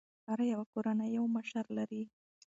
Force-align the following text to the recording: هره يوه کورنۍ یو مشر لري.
هره 0.29 0.45
يوه 0.53 0.65
کورنۍ 0.73 1.09
یو 1.17 1.25
مشر 1.35 1.65
لري. 1.77 2.03